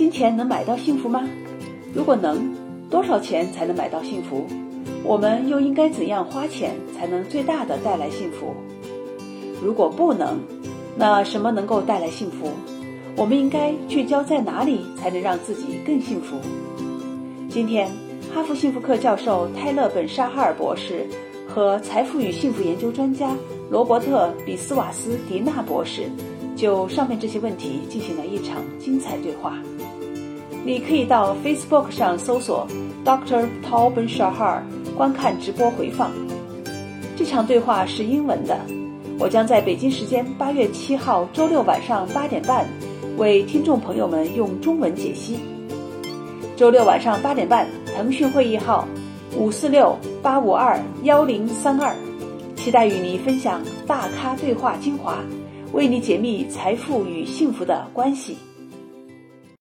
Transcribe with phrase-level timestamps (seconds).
[0.00, 1.28] 金钱能买到幸福吗？
[1.92, 2.50] 如果能，
[2.88, 4.46] 多少钱才能买到幸福？
[5.04, 8.54] 我们又应该怎样花钱才能最大的带来幸福？
[9.62, 10.38] 如果不能，
[10.96, 12.48] 那什么能够带来幸福？
[13.14, 16.38] 我们应该聚焦在哪里才能让自己更幸福？
[17.50, 17.86] 今天，
[18.34, 21.06] 哈佛幸福课教授泰勒·本沙哈尔博士
[21.46, 23.36] 和财富与幸福研究专家
[23.68, 26.08] 罗伯特·比斯瓦斯迪纳博士
[26.60, 29.56] 就上面这些问题进行了一场精彩对话。
[30.62, 32.66] 你可以到 Facebook 上搜索
[33.02, 33.46] Dr.
[33.64, 34.60] Tal Ben Shahar
[34.94, 36.10] 观看直播回放。
[37.16, 38.58] 这场对话是英文的，
[39.18, 42.68] 我将在北京时间八月七号周六晚上八点半
[43.16, 45.38] 为听众朋友们用中文解析。
[46.58, 48.86] 周六晚上八点半，腾讯会议号
[49.34, 51.96] 五四六八五二幺零三二，
[52.54, 55.16] 期待与你分享大咖对话精华，
[55.72, 58.36] 为你解密财富与幸福的关系。